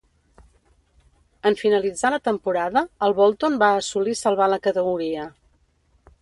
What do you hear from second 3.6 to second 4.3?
va assolir